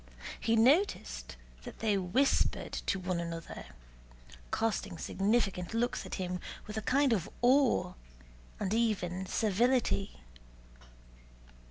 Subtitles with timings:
[0.39, 3.65] He noticed that they whispered to one another,
[4.51, 7.93] casting significant looks at him with a kind of awe
[8.59, 10.19] and even servility.